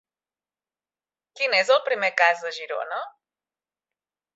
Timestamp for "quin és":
1.41-1.71